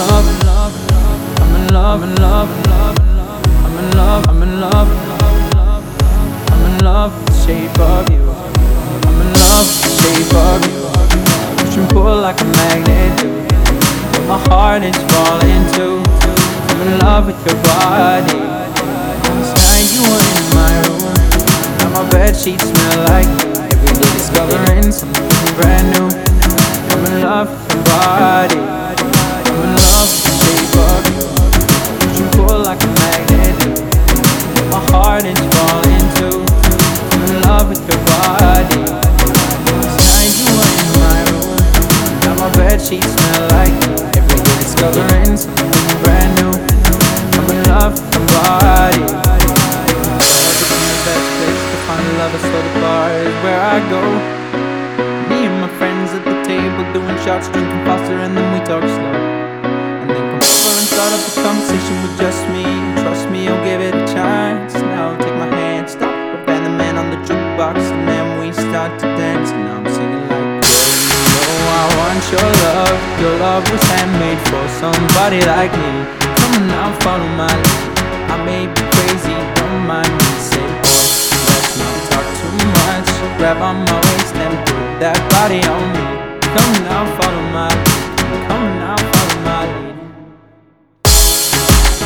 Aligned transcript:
love, 0.00 0.26
I'm 1.40 1.54
in 1.56 1.66
love, 1.74 2.02
in 2.02 2.14
love. 2.16 2.50
I'm 3.64 3.78
in 3.78 3.96
love, 3.96 4.28
I'm 4.28 4.42
in 4.42 4.60
love. 4.60 4.88
I'm 6.52 6.64
in 6.66 6.84
love 6.84 7.12
the 7.26 7.32
shape 7.44 7.78
of 7.78 8.10
you. 8.10 8.24
I'm 9.08 9.20
in 9.20 9.32
love 9.34 9.66
the 9.66 9.88
shape 10.00 10.34
of 10.34 10.60
you. 10.68 10.80
Push 11.58 11.76
and 11.76 11.88
pull 11.90 12.16
like 12.20 12.40
a 12.40 12.44
magnet 12.44 13.18
do. 13.20 13.30
But 14.12 14.24
my 14.26 14.38
heart 14.48 14.82
is 14.82 14.96
falling 15.12 15.64
too. 15.76 16.02
I'm 16.70 16.80
in 16.86 16.98
love 16.98 17.26
with 17.26 17.40
your 17.46 17.56
body. 17.62 18.40
Last 19.26 19.52
night 19.60 19.86
you 19.94 20.02
were 20.08 20.24
in 20.32 20.46
my 20.56 20.72
room. 20.88 21.14
Now 21.78 22.02
my 22.02 22.10
bed 22.10 22.34
sheets 22.36 22.64
smell 22.64 23.04
like 23.12 23.28
you. 23.28 23.50
Every 23.60 23.94
day 24.00 24.10
discovering 24.16 24.92
something 24.92 25.54
brand 25.56 25.86
new. 25.94 26.08
I'm 26.90 27.04
in 27.06 27.22
love 27.22 27.50
with 27.50 27.74
your 27.74 27.84
body. 27.84 28.79
Heart 35.20 35.36
is 35.36 35.44
falling. 35.54 36.06
I'm 37.12 37.42
love 37.42 37.68
with 37.68 37.84
your 37.88 38.00
body. 38.08 38.80
Last 38.88 40.00
night 40.08 40.32
you 40.40 40.48
were 40.56 40.72
in 40.80 40.88
my 40.96 41.18
room. 41.28 41.60
Now 42.24 42.34
my 42.40 42.48
bed 42.56 42.80
sheets 42.80 43.06
smell 43.06 43.44
like 43.52 43.74
you. 43.84 43.92
Every 44.16 44.40
day 44.40 44.56
discovering 44.64 45.36
something 45.36 46.00
brand 46.02 46.32
new. 46.40 46.52
I'm 47.36 47.48
in 47.52 47.60
love 47.68 47.92
with 48.00 48.08
your 48.14 48.24
body. 48.32 49.04
Is 50.20 50.68
the 50.72 50.98
best 51.04 51.26
place 51.36 51.62
to 51.68 51.76
find 51.84 52.06
love, 52.16 52.34
so 52.40 52.58
the 52.64 52.74
bar 52.80 53.12
where 53.44 53.60
I 53.60 53.78
go. 53.92 54.02
Me 55.28 55.44
and 55.46 55.60
my 55.60 55.70
friends 55.76 56.12
at 56.16 56.24
the 56.24 56.36
table 56.48 56.84
doing 56.92 57.18
shots, 57.24 57.48
drinking 57.48 57.84
faster, 57.84 58.16
and 58.16 58.36
then 58.36 58.48
we 58.56 58.60
talk 58.64 58.82
slow. 58.82 59.14
And 60.00 60.08
then 60.08 60.24
come 60.40 60.48
over 60.48 60.72
and 60.80 60.88
start 60.88 61.12
up 61.12 61.22
a 61.28 61.32
conversation 61.44 61.96
with 62.02 62.16
just 62.18 62.42
me. 62.48 62.64
Trust 63.02 63.28
me, 63.30 63.48
I'll 63.48 63.64
give 63.64 63.80
it 63.80 63.94
a 63.94 64.06
chance. 64.12 64.79
The 67.74 67.82
and 67.82 68.08
then 68.08 68.26
we 68.40 68.52
start 68.52 68.98
to 69.00 69.06
dance. 69.16 69.50
And 69.50 69.68
I'm 69.68 69.86
singing 69.86 70.26
like, 70.28 70.48
girl, 70.62 70.90
you 70.90 71.26
know 71.34 71.58
I 71.70 71.84
want 71.98 72.22
your 72.32 72.50
love. 72.66 72.98
Your 73.20 73.34
love 73.38 73.64
was 73.70 73.82
handmade 73.90 74.42
for 74.50 74.64
somebody 74.82 75.40
like 75.44 75.72
me. 75.72 75.92
Come 76.38 76.52
on 76.58 76.64
now, 76.68 76.88
follow 77.04 77.30
my 77.38 77.52
lead. 77.52 77.86
I 78.32 78.36
may 78.44 78.66
be 78.66 78.82
crazy, 78.94 79.34
don't 79.58 79.86
mind 79.86 80.10
me. 80.10 80.30
Say, 80.40 80.66
boy, 80.82 81.04
let's 81.46 81.74
not 81.78 81.96
talk 82.10 82.26
too 82.40 82.54
much. 82.80 83.10
Grab 83.38 83.60
on 83.62 83.76
my 83.86 83.98
waist 83.98 84.34
and 84.34 84.56
put 84.66 84.86
that 85.04 85.18
body 85.30 85.62
on 85.64 85.84
me. 85.94 86.06
Come 86.54 86.70
on 86.74 86.82
now, 86.90 87.02
follow 87.18 87.44
my 87.54 87.70
lead. 87.70 88.10
Come 88.48 88.62
on 88.66 88.74
now, 88.82 88.98
follow 89.12 89.38
my 89.46 89.62
lead. 89.70 89.96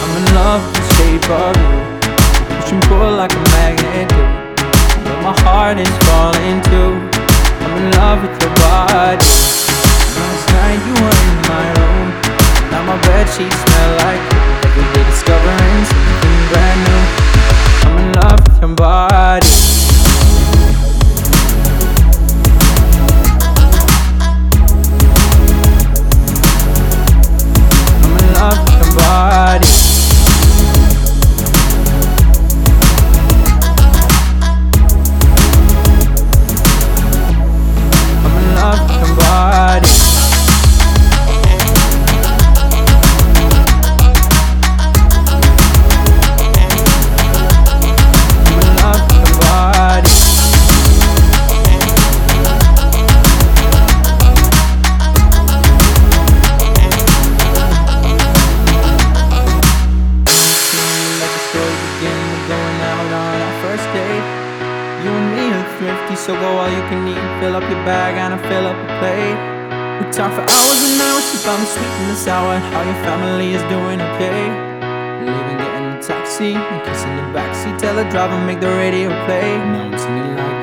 I'm 0.01 0.13
in 0.19 0.27
love 0.35 0.63
with 0.67 0.77
the 0.77 0.85
shape 0.97 1.29
of 1.31 1.53
you. 1.57 1.73
Push 2.59 2.73
and 2.73 2.83
pull 2.85 3.13
like 3.17 3.33
a 3.33 3.43
magnet 3.55 4.44
my 5.25 5.33
heart 5.41 5.79
is 5.79 5.89
falling 6.05 6.61
too. 6.69 6.93
I'm 7.65 7.73
in 7.81 7.91
love 7.97 8.21
with 8.21 8.37
your 8.43 8.55
body. 8.61 9.25
Last 10.21 10.47
night 10.53 10.81
you 10.85 10.95
were 11.01 11.17
in 11.25 11.37
my 11.49 11.65
room. 11.81 12.09
Now 12.71 12.83
my 12.85 13.01
bed 13.09 13.27
sheets 13.33 13.74
fill 67.41 67.57
up 67.57 67.67
your 67.69 67.83
bag 67.85 68.17
and 68.17 68.35
I 68.35 68.39
fill 68.49 68.67
up 68.67 68.77
your 68.77 68.93
plate. 69.01 69.39
We 70.01 70.11
talk 70.11 70.33
for 70.35 70.43
hours 70.43 70.81
and 70.85 71.01
hours 71.01 71.27
about 71.39 71.59
the 71.63 71.69
sweet 71.71 71.95
and 72.03 72.11
the 72.11 72.19
sour, 72.19 72.51
and 72.59 72.65
how 72.75 72.83
your 72.83 73.01
family 73.07 73.55
is 73.55 73.63
doing 73.71 74.01
okay. 74.01 74.43
Leaving, 75.23 75.59
getting 75.63 75.85
in 75.87 75.97
the 75.97 76.03
taxi, 76.03 76.53
and 76.55 76.83
kiss 76.83 77.03
the 77.07 77.25
backseat. 77.31 77.79
Tell 77.79 77.95
the 77.95 78.05
driver, 78.11 78.39
make 78.45 78.61
the 78.61 78.75
radio 78.75 79.09
play. 79.25 79.57
Now 79.71 79.87
I'm 79.87 79.99
singing 79.99 80.35
like, 80.35 80.59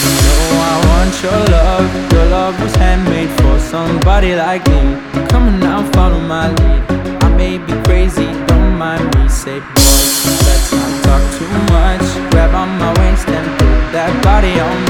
you 0.00 0.16
know 0.24 0.64
I 0.64 0.76
want 0.88 1.12
your 1.20 1.40
love. 1.52 1.88
Your 2.12 2.26
love 2.32 2.54
was 2.62 2.74
handmade 2.76 3.30
for 3.40 3.60
somebody 3.60 4.34
like 4.34 4.64
me. 4.72 4.96
Come 5.28 5.44
on 5.48 5.60
now, 5.60 5.84
follow 5.92 6.18
my 6.18 6.48
lead. 6.48 6.82
I 7.22 7.28
may 7.36 7.58
be 7.58 7.74
crazy, 7.84 8.26
don't 8.48 8.78
mind 8.80 9.04
me. 9.14 9.28
Say, 9.28 9.60
boy, 9.60 10.00
let's 10.48 10.72
not 10.72 10.92
talk 11.04 11.22
too 11.36 11.52
much. 11.68 12.06
Grab 12.32 12.54
on 12.54 12.70
my 12.80 12.90
waist 12.98 13.28
and 13.28 13.46
put 13.60 13.92
that 13.92 14.12
body 14.24 14.56
on 14.58 14.76
me. 14.88 14.89